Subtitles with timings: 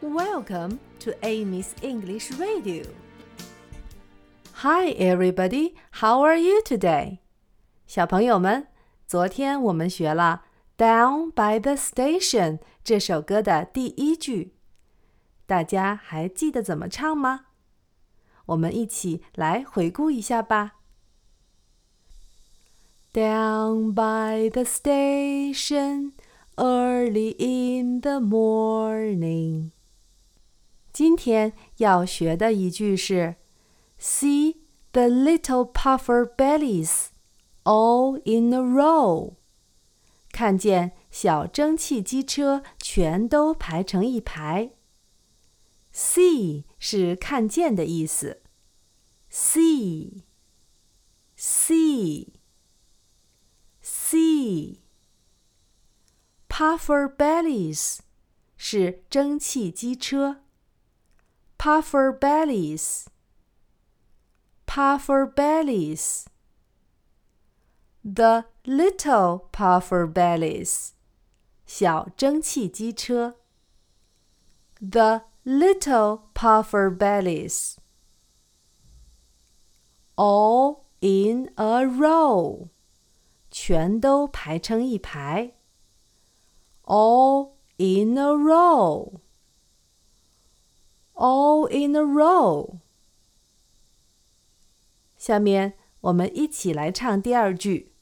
[0.00, 2.84] Welcome to Amy's English Radio.
[4.54, 5.74] Hi, everybody.
[6.00, 7.18] How are you today?
[7.86, 8.68] 小朋友们，
[9.06, 10.44] 昨天我们学了《
[10.82, 14.54] Down by the Station》这首歌的第一句，
[15.46, 17.46] 大家还记得怎么唱吗？
[18.46, 20.74] 我们一起来回顾一下吧。
[23.12, 26.12] Down by the station
[26.56, 29.70] early in the morning.
[31.00, 33.36] 今天要学的一句是：
[33.98, 34.56] See
[34.92, 37.08] the little puffer bellies
[37.64, 39.34] all in a row。
[40.32, 44.70] 看见小蒸汽机车全都排成一排。
[45.92, 48.42] See 是看见的意思。
[49.30, 50.22] See,
[51.36, 52.28] see,
[53.82, 54.78] see.
[56.48, 57.98] Puffer bellies
[58.56, 60.42] 是蒸汽机车。
[61.60, 63.08] puffer bellies,
[64.66, 66.28] puffer bellies.
[68.04, 70.92] The little puffer bellies,
[71.66, 73.36] 小蒸汽机车。
[74.80, 77.78] The little puffer bellies.
[80.14, 82.68] All in a row,
[83.50, 85.54] 全都排成一排。
[86.84, 89.19] All in a row
[91.20, 92.78] all in a row。
[95.16, 97.92] 下面我们一起来唱第二句。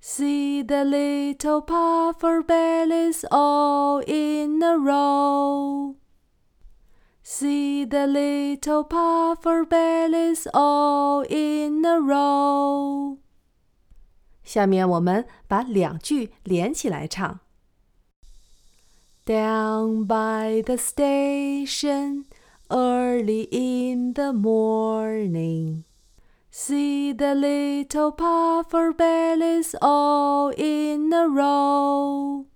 [0.00, 5.96] See the little puffer bellies all in a row.
[7.22, 13.18] See the little puffer bellies all in a row.
[14.44, 17.40] 下面我们把两句连起来唱。
[19.25, 22.25] Down by the station
[22.69, 25.85] early in the morning.
[26.51, 32.47] See the little puffer bellies all in a row.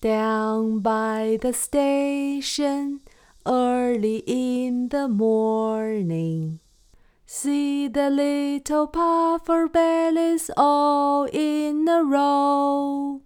[0.00, 3.00] Down by the station
[3.46, 6.60] early in the morning.
[7.26, 13.25] See the little puffer bellies all in a row.